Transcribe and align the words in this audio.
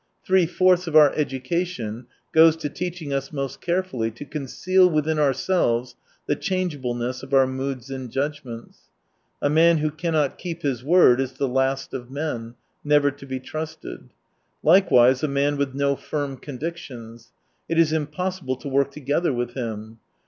Three 0.25 0.47
fourths 0.47 0.87
of 0.87 0.95
our 0.95 1.13
education 1.13 2.07
goes 2.33 2.55
to 2.55 2.69
teaching 2.69 3.13
us 3.13 3.31
most 3.31 3.61
carefully 3.61 4.09
to 4.09 4.25
conceal 4.25 4.89
within 4.89 5.19
ourselves 5.19 5.93
the 6.25 6.35
changeableness 6.35 7.21
of 7.21 7.35
our 7.35 7.45
moods 7.45 7.91
and 7.91 8.09
judgments. 8.09 8.89
A 9.43 9.49
man 9.51 9.77
who 9.77 9.91
cannot 9.91 10.39
keep 10.39 10.63
his 10.63 10.83
word 10.83 11.21
is 11.21 11.33
the 11.33 11.47
last 11.47 11.93
of 11.93 12.09
men: 12.09 12.55
never 12.83 13.11
to 13.11 13.27
be 13.27 13.39
trusted. 13.39 14.09
Likewise, 14.63 15.21
a 15.21 15.27
man 15.27 15.55
with 15.55 15.75
no 15.75 15.95
firm 15.95 16.37
convictions: 16.37 17.31
it 17.69 17.77
is 17.77 17.93
im 17.93 18.07
possible 18.07 18.55
to 18.55 18.67
work 18.67 18.89
together 18.89 19.31
with 19.31 19.53
him. 19.53 19.99